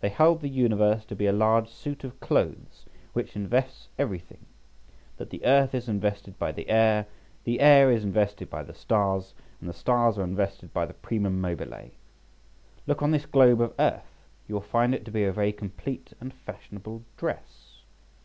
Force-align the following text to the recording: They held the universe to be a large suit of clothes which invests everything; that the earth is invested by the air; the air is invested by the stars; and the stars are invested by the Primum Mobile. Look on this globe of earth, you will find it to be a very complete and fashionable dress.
They 0.00 0.08
held 0.08 0.40
the 0.40 0.48
universe 0.48 1.04
to 1.04 1.14
be 1.14 1.26
a 1.26 1.32
large 1.32 1.68
suit 1.68 2.02
of 2.02 2.18
clothes 2.18 2.84
which 3.12 3.36
invests 3.36 3.86
everything; 3.96 4.46
that 5.18 5.30
the 5.30 5.44
earth 5.44 5.72
is 5.72 5.88
invested 5.88 6.36
by 6.36 6.50
the 6.50 6.68
air; 6.68 7.06
the 7.44 7.60
air 7.60 7.88
is 7.88 8.02
invested 8.02 8.50
by 8.50 8.64
the 8.64 8.74
stars; 8.74 9.34
and 9.60 9.68
the 9.70 9.72
stars 9.72 10.18
are 10.18 10.24
invested 10.24 10.72
by 10.72 10.84
the 10.84 10.94
Primum 10.94 11.40
Mobile. 11.40 11.90
Look 12.88 13.02
on 13.04 13.12
this 13.12 13.24
globe 13.24 13.60
of 13.60 13.72
earth, 13.78 14.26
you 14.48 14.56
will 14.56 14.62
find 14.62 14.96
it 14.96 15.04
to 15.04 15.12
be 15.12 15.22
a 15.22 15.32
very 15.32 15.52
complete 15.52 16.12
and 16.20 16.34
fashionable 16.34 17.04
dress. 17.16 17.82